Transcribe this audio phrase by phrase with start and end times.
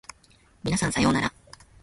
[0.63, 1.31] 皆さんさようなら